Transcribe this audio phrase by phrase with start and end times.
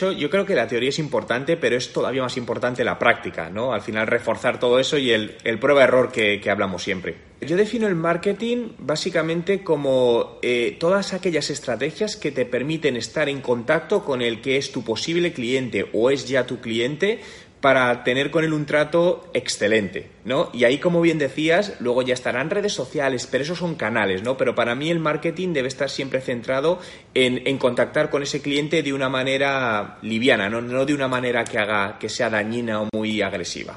[0.00, 3.72] yo creo que la teoría es importante, pero es todavía más importante la práctica, ¿no?
[3.72, 7.16] Al final reforzar todo eso y el, prueba-error que, hablamos siempre.
[7.40, 13.40] Yo defino el marketing básicamente como eh, todas aquellas estrategias que te permiten estar en
[13.40, 17.20] contacto con el que es tu posible cliente o es ya tu cliente
[17.66, 20.50] para tener con él un trato excelente, ¿no?
[20.52, 24.36] Y ahí, como bien decías, luego ya estarán redes sociales, pero esos son canales, ¿no?
[24.36, 26.78] Pero para mí el marketing debe estar siempre centrado
[27.12, 30.60] en, contactar con ese cliente de una manera liviana, ¿no?
[30.60, 33.76] no de una manera que haga que sea dañina o muy agresiva.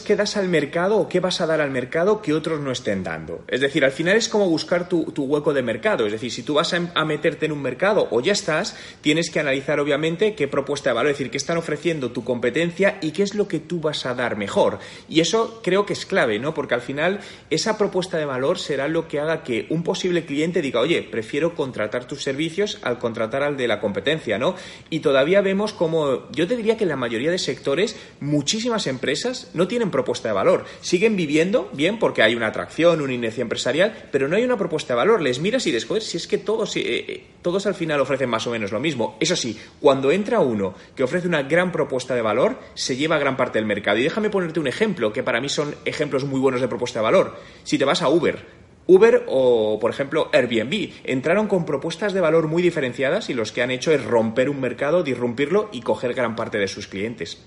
[0.00, 3.02] ¿Qué das al mercado o qué vas a dar al mercado que otros no estén
[3.02, 3.44] dando?
[3.48, 6.06] Es decir, al final es como buscar tu, hueco de mercado.
[6.06, 9.40] Es decir, si tú vas a, meterte en un mercado o ya estás, tienes que
[9.40, 13.22] analizar obviamente qué propuesta de valor, es decir, qué están ofreciendo tu competencia y qué
[13.22, 14.78] es lo que tú vas a dar mejor.
[15.08, 16.54] Y eso creo que es clave, ¿no?
[16.54, 20.62] Porque al final esa propuesta de valor será lo que haga que un posible cliente
[20.62, 24.54] diga, oye, prefiero contratar tus servicios al contratar al de la competencia, ¿no?
[24.90, 29.50] Y todavía vemos como, yo te diría que en la mayoría de sectores, muchísimas empresas
[29.54, 30.64] no tienen tienen propuesta de valor.
[30.80, 34.94] Siguen viviendo bien porque hay una atracción, una inercia empresarial, pero no hay una propuesta
[34.94, 35.22] de valor.
[35.22, 38.46] Les miras y después, si es que todos, eh, eh, todos al final ofrecen más
[38.46, 39.16] o menos lo mismo.
[39.20, 43.36] Eso sí, cuando entra uno que ofrece una gran propuesta de valor, se lleva gran
[43.36, 43.98] parte del mercado.
[43.98, 47.04] Y déjame ponerte un ejemplo, que para mí son ejemplos muy buenos de propuesta de
[47.04, 47.36] valor.
[47.64, 48.44] Si te vas a Uber,
[48.88, 53.62] Uber o, por ejemplo, Airbnb entraron con propuestas de valor muy diferenciadas y los que
[53.62, 57.44] han hecho es romper un mercado, disrumpirlo y coger gran parte de sus clientes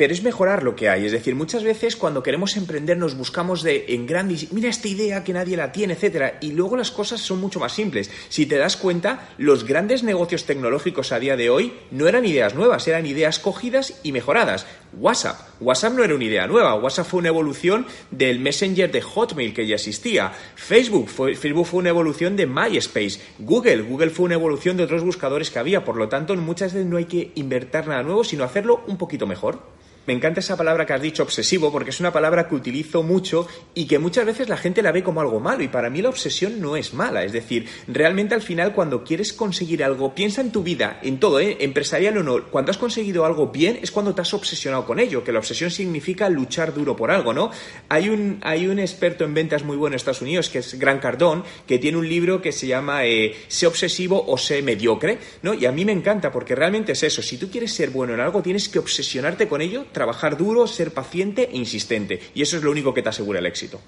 [0.00, 1.04] pero es mejorar lo que hay.
[1.04, 5.22] Es decir, muchas veces cuando queremos emprender nos buscamos de en grandes, mira esta idea
[5.22, 8.10] que nadie la tiene, etcétera, y luego las cosas son mucho más simples.
[8.30, 12.54] Si te das cuenta, los grandes negocios tecnológicos a día de hoy no eran ideas
[12.54, 14.64] nuevas, eran ideas cogidas y mejoradas.
[14.94, 19.52] WhatsApp, WhatsApp no era una idea nueva, WhatsApp fue una evolución del Messenger de Hotmail
[19.52, 20.32] que ya existía.
[20.54, 23.20] Facebook fue, Facebook fue una evolución de MySpace.
[23.38, 25.84] Google, Google fue una evolución de otros buscadores que había.
[25.84, 29.26] Por lo tanto, muchas veces no hay que invertir nada nuevo, sino hacerlo un poquito
[29.26, 29.78] mejor.
[30.10, 33.46] Me encanta esa palabra que has dicho, obsesivo, porque es una palabra que utilizo mucho
[33.76, 35.62] y que muchas veces la gente la ve como algo malo.
[35.62, 37.22] Y para mí la obsesión no es mala.
[37.22, 41.38] Es decir, realmente al final cuando quieres conseguir algo, piensa en tu vida, en todo,
[41.38, 41.58] ¿eh?
[41.60, 42.42] empresarial o no.
[42.50, 45.70] Cuando has conseguido algo bien es cuando te has obsesionado con ello, que la obsesión
[45.70, 47.52] significa luchar duro por algo, ¿no?
[47.88, 50.98] Hay un, hay un experto en ventas muy bueno en Estados Unidos, que es Gran
[50.98, 55.54] Cardón, que tiene un libro que se llama eh, Sé obsesivo o sé mediocre, ¿no?
[55.54, 57.22] Y a mí me encanta porque realmente es eso.
[57.22, 60.94] Si tú quieres ser bueno en algo, tienes que obsesionarte con ello trabajar duro, ser
[60.94, 62.20] paciente e insistente.
[62.34, 63.82] Y eso es lo único que te asegura el éxito.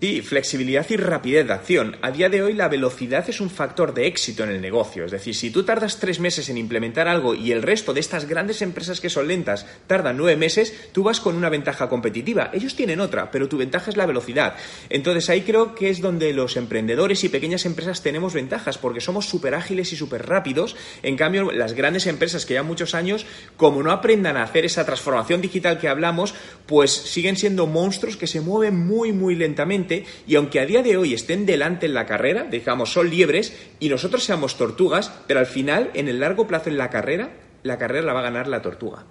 [0.00, 1.96] Sí, flexibilidad y rapidez de acción.
[2.02, 5.06] A día de hoy la velocidad es un factor de éxito en el negocio.
[5.06, 8.28] Es decir, si tú tardas tres meses en implementar algo y el resto de estas
[8.28, 12.50] grandes empresas que son lentas tardan nueve meses, tú vas con una ventaja competitiva.
[12.52, 14.56] Ellos tienen otra, pero tu ventaja es la velocidad.
[14.90, 19.26] Entonces ahí creo que es donde los emprendedores y pequeñas empresas tenemos ventajas porque somos
[19.26, 20.76] súper ágiles y súper rápidos.
[21.02, 23.24] En cambio, las grandes empresas que ya muchos años,
[23.56, 26.34] como no aprendan a hacer esa transformación digital que hablamos,
[26.66, 29.83] pues siguen siendo monstruos que se mueven muy, muy lentamente
[30.26, 33.88] y aunque a día de hoy estén delante en la carrera, digamos, son liebres y
[33.88, 37.30] nosotros seamos tortugas, pero al final, en el largo plazo en la carrera,
[37.62, 39.04] la carrera la va a ganar la tortuga.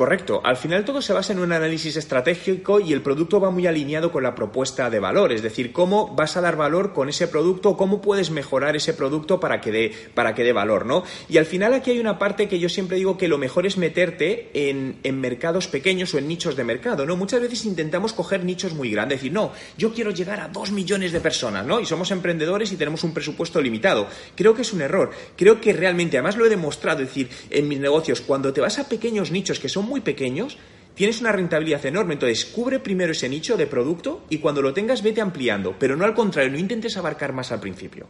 [0.00, 0.40] Correcto.
[0.42, 4.10] Al final todo se basa en un análisis estratégico y el producto va muy alineado
[4.10, 7.76] con la propuesta de valor, es decir, cómo vas a dar valor con ese producto,
[7.76, 11.04] cómo puedes mejorar ese producto para que dé, para que dé valor, ¿no?
[11.28, 13.76] Y al final aquí hay una parte que yo siempre digo que lo mejor es
[13.76, 17.14] meterte en, en mercados pequeños o en nichos de mercado, ¿no?
[17.14, 21.12] Muchas veces intentamos coger nichos muy grandes, decir, no, yo quiero llegar a dos millones
[21.12, 21.78] de personas, ¿no?
[21.78, 24.06] Y somos emprendedores y tenemos un presupuesto limitado.
[24.34, 25.10] Creo que es un error.
[25.36, 28.78] Creo que realmente, además lo he demostrado, es decir, en mis negocios, cuando te vas
[28.78, 30.56] a pequeños nichos que son muy pequeños,
[30.94, 32.14] tienes una rentabilidad enorme.
[32.14, 35.76] Entonces, cubre primero ese nicho de producto y cuando lo tengas, vete ampliando.
[35.78, 38.06] Pero no al contrario, no intentes abarcar más al principio.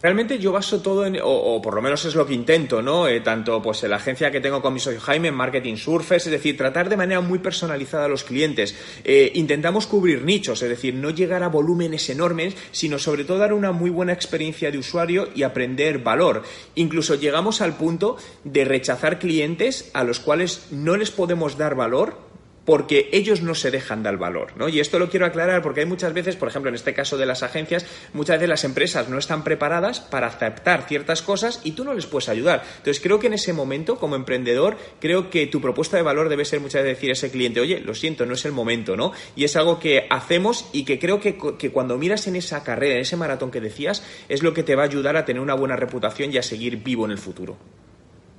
[0.00, 3.08] Realmente yo baso todo en, o, por lo menos es lo que intento, ¿no?
[3.08, 6.26] Eh, tanto pues en la agencia que tengo con mi socio Jaime en Marketing Surfers,
[6.26, 8.76] es decir, tratar de manera muy personalizada a los clientes.
[9.02, 13.52] Eh, intentamos cubrir nichos, es decir, no llegar a volúmenes enormes, sino sobre todo dar
[13.52, 16.44] una muy buena experiencia de usuario y aprender valor.
[16.76, 22.27] Incluso llegamos al punto de rechazar clientes a los cuales no les podemos dar valor
[22.68, 24.68] porque ellos no se dejan dar valor, ¿no?
[24.68, 27.24] Y esto lo quiero aclarar porque hay muchas veces, por ejemplo, en este caso de
[27.24, 31.82] las agencias, muchas veces las empresas no están preparadas para aceptar ciertas cosas y tú
[31.82, 32.62] no les puedes ayudar.
[32.76, 36.44] Entonces, creo que en ese momento, como emprendedor, creo que tu propuesta de valor debe
[36.44, 39.12] ser muchas veces decir a ese cliente, oye, lo siento, no es el momento, ¿no?
[39.34, 42.96] Y es algo que hacemos y que creo que, que cuando miras en esa carrera,
[42.96, 45.54] en ese maratón que decías, es lo que te va a ayudar a tener una
[45.54, 47.56] buena reputación y a seguir vivo en el futuro.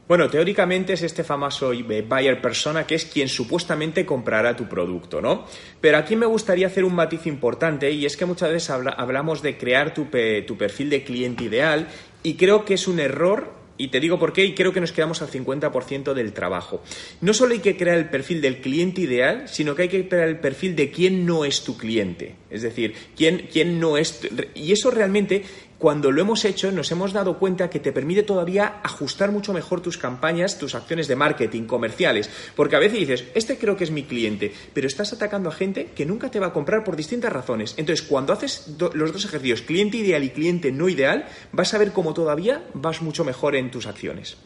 [0.09, 5.45] Bueno, teóricamente es este famoso buyer persona que es quien supuestamente comprará tu producto, ¿no?
[5.79, 9.59] Pero aquí me gustaría hacer un matiz importante y es que muchas veces hablamos de
[9.59, 10.07] crear tu,
[10.47, 11.89] tu perfil de cliente ideal
[12.23, 14.91] y creo que es un error Y te digo por qué, y creo que nos
[14.91, 16.83] quedamos al 50% del trabajo.
[17.21, 20.27] No solo hay que crear el perfil del cliente ideal, sino que hay que crear
[20.27, 22.35] el perfil de quién no es tu cliente.
[22.49, 24.19] Es decir, quién, quién no es.
[24.53, 25.45] Y eso realmente
[25.79, 29.81] cuando lo hemos hecho nos hemos dado cuenta que te permite todavía ajustar mucho mejor
[29.81, 33.91] tus campañas, tus acciones de marketing, comerciales, porque a veces dices, este creo que es
[33.91, 37.31] mi cliente, pero estás atacando a gente que nunca te va a comprar por distintas
[37.31, 37.73] razones.
[37.77, 41.93] Entonces, cuando haces los dos ejercicios, cliente ideal y cliente no ideal, vas a ver
[41.93, 44.37] cómo todavía vas mucho mejor en tus acciones.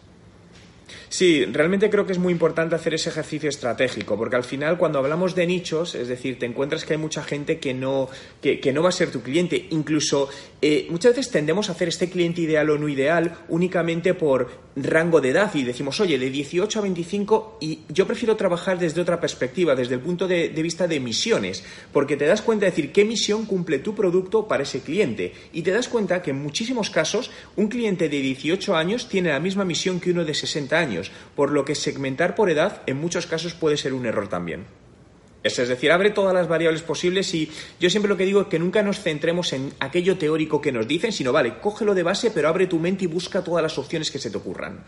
[1.14, 4.98] Sí, realmente creo que es muy importante hacer ese ejercicio estratégico, porque al final cuando
[4.98, 8.10] hablamos de nichos, es decir, te encuentras que hay mucha gente que no,
[8.42, 9.68] que, no va a ser tu cliente.
[9.70, 10.28] Incluso
[10.60, 15.22] eh, muchas veces tendemos a hacer este cliente ideal o no ideal únicamente por rango
[15.22, 19.20] de edad y decimos, oye, de 18 a 25 y yo prefiero trabajar desde otra
[19.20, 22.92] perspectiva, desde el punto de, de vista de misiones, porque te das cuenta de decir
[22.92, 26.90] qué misión cumple tu producto para ese cliente y te das cuenta que en muchísimos
[26.90, 31.03] casos un cliente de 18 años tiene la misma misión que uno de 60 años
[31.36, 34.66] por lo que segmentar por edad en muchos casos puede ser un error también.
[35.44, 38.60] Es decir, abre todas las variables posibles y yo siempre lo que digo es que
[38.60, 42.48] nunca nos centremos en aquello teórico que nos dicen, sino vale, cógelo de base, pero
[42.48, 44.86] abre tu mente y busca todas las opciones que se te ocurran.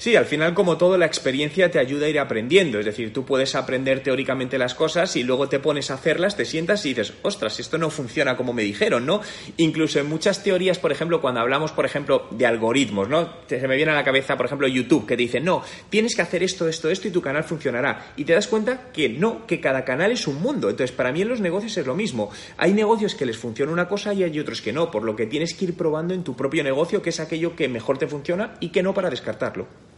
[0.00, 2.78] Sí, al final, como todo, la experiencia te ayuda a ir aprendiendo.
[2.78, 6.46] Es decir, tú puedes aprender teóricamente las cosas y luego te pones a hacerlas, te
[6.46, 9.20] sientas y dices, ostras, esto no funciona como me dijeron, ¿no?
[9.58, 13.28] Incluso en muchas teorías, por ejemplo, cuando hablamos, por ejemplo, de algoritmos, ¿no?
[13.46, 16.22] Se me viene a la cabeza, por ejemplo, YouTube, que te dice, no, tienes que
[16.22, 18.14] hacer esto, esto, esto y tu canal funcionará.
[18.16, 20.70] Y te das cuenta que no, que cada canal es un mundo.
[20.70, 22.30] Entonces, para mí en los negocios es lo mismo.
[22.56, 25.26] Hay negocios que les funciona una cosa y hay otros que no, por lo que
[25.26, 28.54] tienes que ir probando en tu propio negocio qué es aquello que mejor te funciona
[28.60, 29.89] y que no para descartarlo.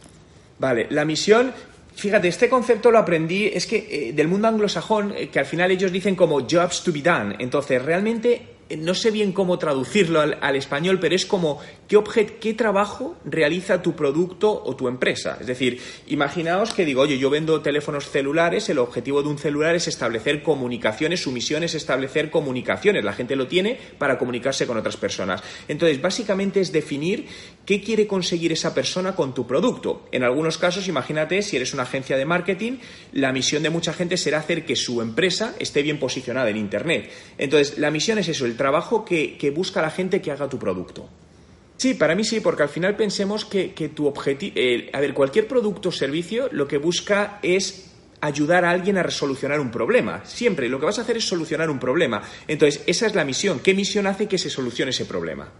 [0.59, 1.51] Vale, la misión
[1.95, 5.69] Fíjate, este concepto lo aprendí, es que eh, del mundo anglosajón, eh, que al final
[5.71, 7.35] ellos dicen como jobs to be done.
[7.39, 12.01] Entonces, realmente no sé bien cómo traducirlo al, español, pero es como ¿qué,
[12.39, 15.37] qué trabajo realiza tu producto o tu empresa.
[15.39, 19.75] Es decir, imaginaos que digo, oye, yo vendo teléfonos celulares, el objetivo de un celular
[19.75, 24.77] es establecer comunicaciones, su misión es establecer comunicaciones, la gente lo tiene para comunicarse con
[24.77, 25.43] otras personas.
[25.67, 27.27] Entonces, básicamente es definir
[27.65, 30.05] qué quiere conseguir esa persona con tu producto.
[30.11, 32.77] En algunos casos, imagínate, si eres una agencia de marketing,
[33.11, 37.11] la misión de mucha gente será hacer que su empresa esté bien posicionada en Internet.
[37.37, 41.09] Entonces, la misión es eso, el trabajo que, busca la gente que haga tu producto.
[41.77, 44.55] Sí, para mí sí, porque al final pensemos que, tu objetivo,
[44.93, 47.91] a ver, cualquier producto o servicio lo que busca es
[48.21, 50.23] ayudar a alguien a resolucionar un problema.
[50.23, 52.21] Siempre lo que vas a hacer es solucionar un problema.
[52.47, 53.59] Entonces, esa es la misión.
[53.59, 55.51] ¿Qué misión hace que se solucione ese problema?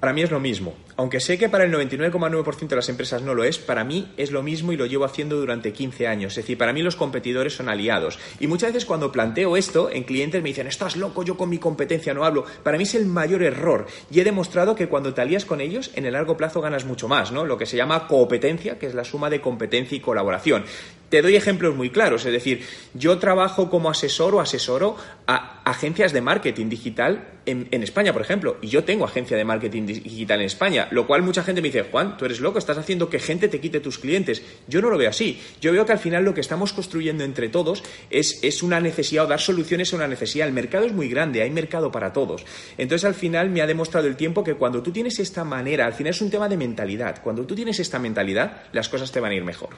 [0.00, 0.74] Para mí es lo mismo.
[0.96, 4.30] Aunque sé que para el 99,9% de las empresas no lo es, para mí es
[4.30, 6.32] lo mismo y lo llevo haciendo durante 15 años.
[6.32, 8.18] Es decir, para mí los competidores son aliados.
[8.38, 11.58] Y muchas veces cuando planteo esto, en clientes me dicen, estás loco, yo con mi
[11.58, 12.44] competencia no hablo.
[12.62, 13.86] Para mí es el mayor error.
[14.10, 17.08] Y he demostrado que cuando te alías con ellos, en el largo plazo ganas mucho
[17.08, 17.44] más, ¿no?
[17.44, 20.64] Lo que se llama competencia, que es la suma de competencia y colaboración.
[21.08, 22.64] Te doy ejemplos muy claros, es decir,
[22.94, 24.96] yo trabajo como asesor o asesoro
[25.26, 29.86] a agencias de marketing digital en, España, por ejemplo, y yo tengo agencia de marketing
[29.86, 33.08] digital en España, lo cual mucha gente me dice, Juan, tú eres loco, estás haciendo
[33.08, 34.42] que gente te quite tus clientes.
[34.66, 35.40] Yo no lo veo así.
[35.60, 39.24] Yo veo que al final lo que estamos construyendo entre todos es, es una necesidad
[39.24, 40.46] o dar soluciones a una necesidad.
[40.46, 42.44] El mercado es muy grande, hay mercado para todos.
[42.76, 45.94] Entonces al final me ha demostrado el tiempo que cuando tú tienes esta manera, al
[45.94, 49.32] final es un tema de mentalidad, cuando tú tienes esta mentalidad, las cosas te van
[49.32, 49.70] a ir mejor.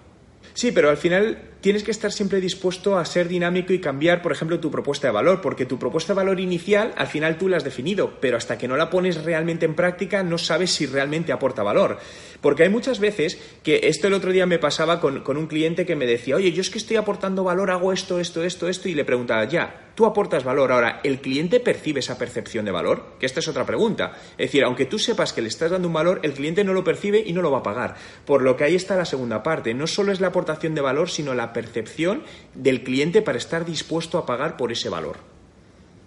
[0.60, 4.30] Sí, pero al final tienes que estar siempre dispuesto a ser dinámico y cambiar, por
[4.30, 7.56] ejemplo, tu propuesta de valor, porque tu propuesta de valor inicial, al final tú la
[7.56, 11.32] has definido, pero hasta que no la pones realmente en práctica no sabes si realmente
[11.32, 11.98] aporta valor.
[12.40, 15.96] Porque hay muchas veces que esto el otro día me pasaba con, un cliente que
[15.96, 18.94] me decía, oye, yo es que estoy aportando valor, hago esto, esto, esto, esto, y
[18.94, 20.72] le preguntaba, ya, tú aportas valor.
[20.72, 23.16] Ahora, ¿el cliente percibe esa percepción de valor?
[23.18, 24.12] Que esta es otra pregunta.
[24.32, 26.84] Es decir, aunque tú sepas que le estás dando un valor, el cliente no lo
[26.84, 27.96] percibe y no lo va a pagar.
[28.24, 29.74] Por lo que ahí está la segunda parte.
[29.74, 32.22] No solo es la aportación de valor, sino la percepción
[32.54, 35.29] del cliente para estar dispuesto a pagar por ese valor.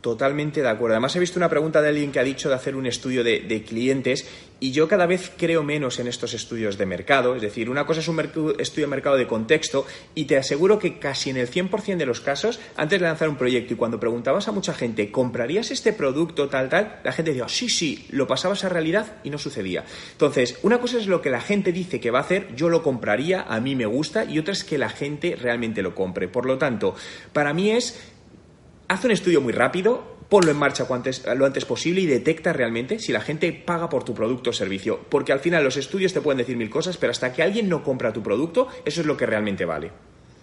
[0.03, 0.95] Totalmente de acuerdo.
[0.95, 3.63] Además, he visto una pregunta de alguien que ha dicho de hacer un estudio de,
[3.65, 4.27] clientes
[4.60, 7.38] y yo cada vez creo menos en estos estudios de mercado.
[7.38, 11.00] Es decir, una cosa es un estudio de mercado de contexto y te aseguro que
[11.00, 14.50] casi en el 100% de los casos, antes de lanzar un proyecto y cuando preguntabas
[14.50, 17.00] a mucha gente, ¿comprarías este producto tal, tal?
[17.05, 19.86] La gente decía, sí, sí, lo pasabas a realidad y no sucedía.
[20.12, 22.83] Entonces, una cosa es lo que la gente dice que va a hacer, yo lo
[22.83, 26.27] compraría, a mí me gusta, y otra es que la gente realmente lo compre.
[26.27, 26.93] Por lo tanto,
[27.31, 28.12] para mí es
[28.88, 30.88] haz un estudio muy rápido, ponlo en marcha
[31.36, 35.00] lo antes posible y detecta realmente si la gente paga por tu producto o servicio.
[35.10, 37.84] Porque al final los estudios te pueden decir mil cosas, pero hasta que alguien no
[37.84, 39.92] compra tu producto, eso es lo que realmente vale.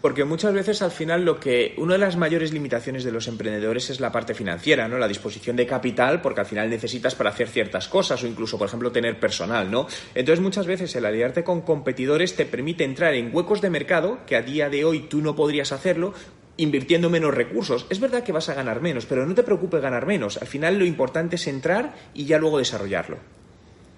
[0.00, 3.90] Porque muchas veces al final lo que una de las mayores limitaciones de los emprendedores
[3.90, 4.96] es la parte financiera, ¿no?
[4.96, 8.68] La disposición de capital, porque al final necesitas para hacer ciertas cosas o incluso, por
[8.68, 9.86] ejemplo, tener personal, ¿no?
[10.14, 14.36] Entonces muchas veces el aliarte con competidores te permite entrar en huecos de mercado que
[14.36, 16.14] a día de hoy tú no podrías hacerlo
[16.60, 17.86] invirtiendo menos recursos.
[17.90, 20.36] Es verdad que vas a ganar menos, pero no te preocupes ganar menos.
[20.36, 23.18] Al final lo importante es entrar y ya luego desarrollarlo.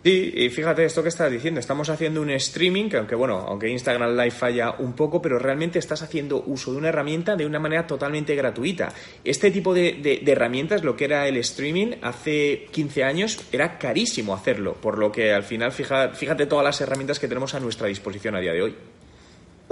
[0.05, 3.69] Sí, y fíjate esto que estás diciendo, estamos haciendo un streaming, que aunque bueno, aunque
[3.69, 7.61] Instagram Live falla un poco, pero realmente estás haciendo uso de una herramienta de una
[7.61, 8.93] manera totalmente gratuita.
[9.23, 14.75] Este tipo de, herramientas, lo que era el streaming, hace 15 años era carísimo hacerlo,
[14.75, 18.41] por lo que al final fíjate todas las herramientas que tenemos a nuestra disposición a
[18.41, 18.75] día de hoy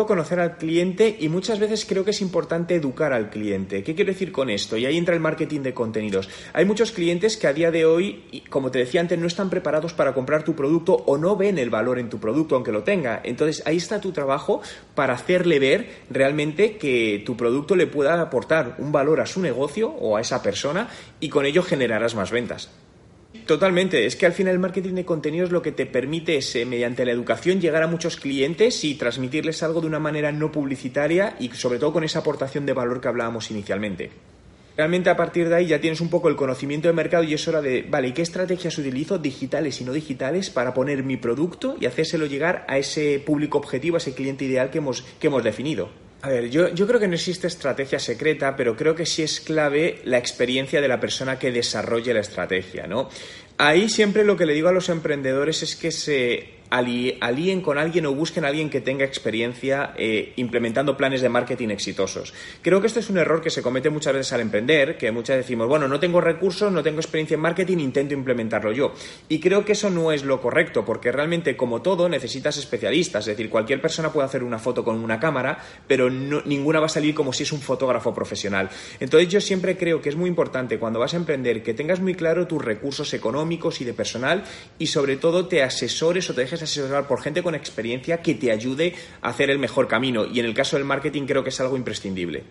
[0.07, 3.83] conocer al cliente y muchas veces creo que es importante educar al cliente.
[3.83, 4.77] ¿Qué quiero decir con esto?
[4.77, 6.29] Y ahí entra el marketing de contenidos.
[6.53, 9.93] Hay muchos clientes que a día de hoy, como te decía antes, no están preparados
[9.93, 13.21] para comprar tu producto o no ven el valor en tu producto, aunque lo tenga.
[13.25, 14.63] Entonces ahí está tu trabajo
[14.95, 19.91] para hacerle ver realmente que tu producto le pueda aportar un valor a su negocio
[19.91, 20.89] o a esa persona
[21.21, 22.71] y con ello generarás más ventas.
[23.51, 27.05] Totalmente, es que al final el marketing de contenidos lo que te permite eh, mediante
[27.05, 31.49] la educación, llegar a muchos clientes y transmitirles algo de una manera no publicitaria y
[31.49, 34.13] sobre todo con esa aportación de valor que hablábamos inicialmente.
[34.77, 37.49] Realmente a partir de ahí ya tienes un poco el conocimiento de mercado y es
[37.49, 41.77] hora de, vale, ¿y qué estrategias utilizo, digitales y no digitales, para poner mi producto
[41.81, 45.43] y hacérselo llegar a ese público objetivo, a ese cliente ideal que hemos, que hemos
[45.43, 45.91] definido?
[46.23, 49.41] A ver, yo, yo, creo que no existe estrategia secreta, pero creo que sí es
[49.41, 53.09] clave la experiencia de la persona que desarrolle la estrategia, ¿no?
[53.63, 58.07] Ahí siempre lo que le digo a los emprendedores es que se alíen con alguien
[58.07, 62.33] o busquen a alguien que tenga experiencia eh, implementando planes de marketing exitosos.
[62.63, 65.37] Creo que esto es un error que se comete muchas veces al emprender, que muchas
[65.37, 68.93] decimos, bueno, no tengo recursos, no tengo experiencia en marketing, intento implementarlo yo.
[69.29, 73.27] Y creo que eso no es lo correcto, porque realmente, como todo, necesitas especialistas.
[73.27, 76.91] Es decir, cualquier persona puede hacer una foto con una cámara, pero ninguna va a
[76.91, 78.71] salir como si es un fotógrafo profesional.
[79.01, 82.15] Entonces yo siempre creo que es muy importante cuando vas a emprender que tengas muy
[82.15, 84.45] claro tus recursos económicos y de personal
[84.79, 88.51] y sobre todo te asesores o te dejes asesorar por gente con experiencia que te
[88.51, 90.27] ayude a hacer el mejor camino.
[90.27, 92.45] Y en el caso del marketing creo que es algo imprescindible.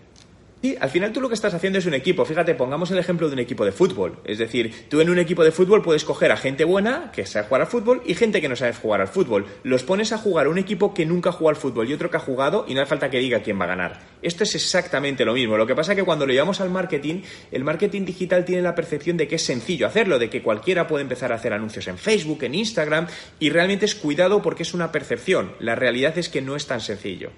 [0.62, 2.26] Sí, al final tú lo que estás haciendo es un equipo.
[2.26, 4.20] Fíjate, pongamos el ejemplo de un equipo de fútbol.
[4.26, 7.48] Es decir, tú en un equipo de fútbol puedes coger a gente buena que sabe
[7.48, 9.46] jugar al fútbol y gente que no sabe jugar al fútbol.
[9.64, 12.20] Los pones a jugar un equipo que nunca jugado al fútbol y otro que ha
[12.20, 14.02] jugado y no hace falta que diga quién va a ganar.
[14.22, 15.56] Esto es exactamente lo mismo.
[15.56, 17.22] Lo que pasa es que cuando lo llevamos al marketing,
[17.54, 21.04] el marketing digital tiene la percepción de que es sencillo hacerlo, de que cualquiera puede
[21.04, 23.08] empezar a hacer anuncios en Facebook, en Instagram
[23.40, 25.54] y realmente es cuidado porque es una percepción.
[25.60, 27.32] La realidad es que no es tan sencillo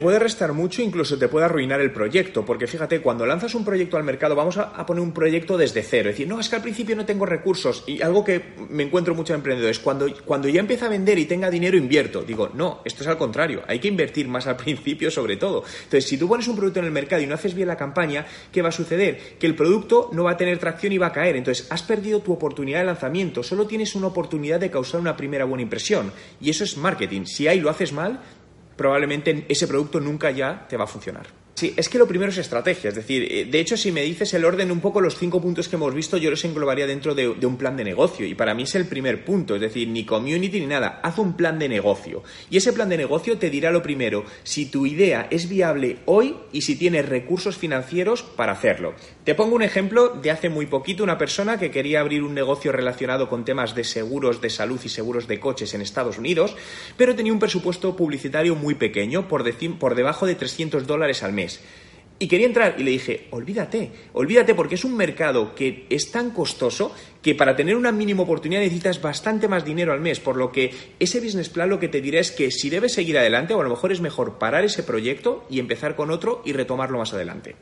[0.00, 3.96] puede restar mucho, incluso te puede arruinar el proyecto, porque fíjate, cuando lanzas un proyecto
[3.96, 6.62] al mercado, vamos a, poner un proyecto desde cero, es decir, no, es que al
[6.62, 10.60] principio no tengo recursos, y algo que me encuentro mucho en emprendedores, cuando, cuando ya
[10.60, 12.22] empieza a vender y tenga dinero, invierto.
[12.22, 15.62] Digo, no, esto es al contrario, hay que invertir más al principio sobre todo.
[15.84, 18.26] Entonces, si tú pones un producto en el mercado y no haces bien la campaña,
[18.50, 19.36] ¿qué va a suceder?
[19.38, 22.20] Que el producto no va a tener tracción y va a caer, entonces has perdido
[22.20, 26.48] tu oportunidad de lanzamiento, solo tienes una oportunidad de causar una primera buena impresión, y
[26.48, 27.26] eso es marketing.
[27.26, 28.20] Si ahí lo haces mal,
[28.80, 31.26] probablemente ese producto nunca ya te va a funcionar.
[31.60, 32.88] Sí, es que lo primero es estrategia.
[32.88, 35.68] Es decir, eh, de hecho, si me dices el orden, un poco los cinco puntos
[35.68, 38.24] que hemos visto, yo los englobaría dentro de, un plan de negocio.
[38.24, 39.56] Y para mí es el primer punto.
[39.56, 41.00] Es decir, ni community ni nada.
[41.02, 42.22] Haz un plan de negocio.
[42.48, 46.34] Y ese plan de negocio te dirá lo primero, si tu idea es viable hoy
[46.50, 48.94] y si tienes recursos financieros para hacerlo.
[49.24, 52.72] Te pongo un ejemplo de hace muy poquito, una persona que quería abrir un negocio
[52.72, 56.56] relacionado con temas de seguros de salud y seguros de coches en Estados Unidos,
[56.96, 59.44] pero tenía un presupuesto publicitario muy pequeño, por,
[59.78, 61.49] por debajo de 300 dólares al mes.
[62.22, 66.32] Y quería entrar y le dije, olvídate, olvídate porque es un mercado que es tan
[66.32, 70.52] costoso que para tener una mínima oportunidad necesitas bastante más dinero al mes, por lo
[70.52, 73.60] que ese business plan lo que te dirá es que si debes seguir adelante o
[73.60, 77.14] a lo mejor es mejor parar ese proyecto y empezar con otro y retomarlo más
[77.14, 77.56] adelante.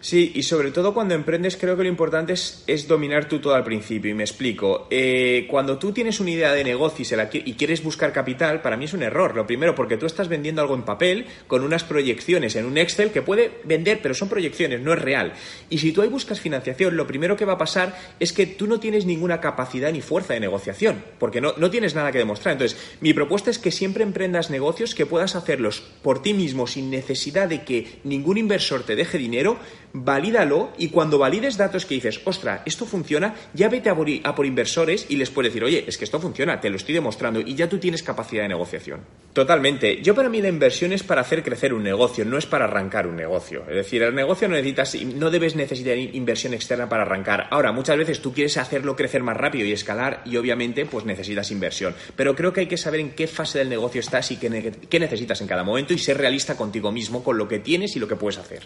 [0.00, 3.64] Sí, y sobre todo cuando emprendes creo que lo importante es, dominar tú todo al
[3.64, 4.86] principio y me explico.
[4.90, 8.94] Eh, cuando tú tienes una idea de negocio y, quieres buscar capital, para mí es
[8.94, 9.34] un error.
[9.34, 13.10] Lo primero, porque tú estás vendiendo algo en papel con unas proyecciones en un Excel
[13.10, 15.32] que puede vender, pero son proyecciones, no es real.
[15.70, 18.66] Y si tú ahí buscas financiación, lo primero que va a pasar es que tú
[18.66, 22.52] no tienes ninguna capacidad ni fuerza de negociación, porque no, no tienes nada que demostrar.
[22.52, 26.90] Entonces, mi propuesta es que siempre emprendas negocios que puedas hacerlos por ti mismo sin
[26.90, 29.58] necesidad de que ningún inversor te deje dinero
[30.04, 34.46] valídalo y cuando valides datos que dices, ostra, esto funciona, ya vete a por, por
[34.46, 37.54] inversores y les puedes decir, oye, es que esto funciona, te lo estoy demostrando y
[37.54, 39.00] ya tú tienes capacidad de negociación.
[39.32, 40.02] Totalmente.
[40.02, 43.06] Yo para mí la inversión es para hacer crecer un negocio, no es para arrancar
[43.06, 43.64] un negocio.
[43.68, 47.46] Es decir, el negocio no necesitas, no debes necesitar inversión externa para arrancar.
[47.50, 51.50] Ahora, muchas veces tú quieres hacerlo crecer más rápido y escalar y obviamente pues necesitas
[51.50, 51.94] inversión.
[52.16, 55.40] Pero creo que hay que saber en qué fase del negocio estás y qué necesitas
[55.40, 58.16] en cada momento y ser realista contigo mismo con lo que tienes y lo que
[58.16, 58.62] puedes hacer.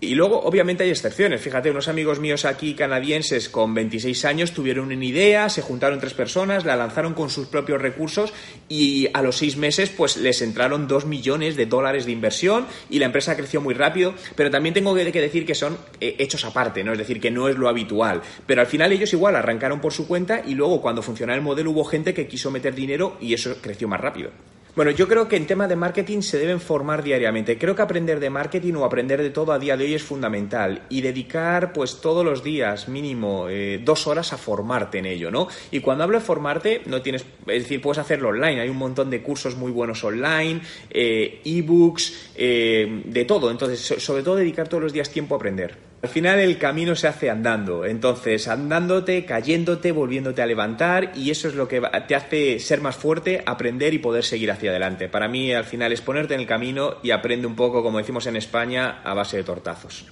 [0.00, 1.40] Y luego, obviamente, hay excepciones.
[1.40, 6.14] Fíjate, unos amigos míos aquí canadienses con 26 años tuvieron una idea, se juntaron tres
[6.14, 8.32] personas, la lanzaron con sus propios recursos
[8.68, 13.00] y a los seis meses, pues les entraron dos millones de dólares de inversión y
[13.00, 14.14] la empresa creció muy rápido.
[14.36, 16.92] Pero también tengo que decir que son eh, hechos aparte, ¿no?
[16.92, 18.22] Es decir, que no es lo habitual.
[18.46, 21.72] Pero al final ellos igual arrancaron por su cuenta y luego, cuando funcionaba el modelo,
[21.72, 24.30] hubo gente que quiso meter dinero y eso creció más rápido.
[24.76, 27.58] Bueno, yo creo que en tema de marketing se deben formar diariamente.
[27.58, 30.82] Creo que aprender de marketing o aprender de todo a día de hoy es fundamental
[30.88, 35.48] y dedicar pues todos los días mínimo eh, dos horas a formarte en ello, ¿no?
[35.70, 38.60] Y cuando hablo de formarte, no tienes, es decir, puedes hacerlo online.
[38.60, 40.60] Hay un montón de cursos muy buenos online,
[40.90, 43.50] eh, ebooks, eh, de todo.
[43.50, 45.87] Entonces, sobre todo dedicar todos los días tiempo a aprender.
[46.00, 51.48] Al final el camino se hace andando, entonces andándote, cayéndote, volviéndote a levantar y eso
[51.48, 55.08] es lo que te hace ser más fuerte, aprender y poder seguir hacia adelante.
[55.08, 58.26] Para mí al final es ponerte en el camino y aprende un poco, como decimos
[58.28, 60.06] en España, a base de tortazos.